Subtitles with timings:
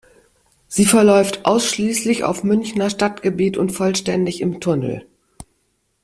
[0.67, 5.05] Sie verläuft ausschließlich auf Münchner Stadtgebiet und vollständig im Tunnel.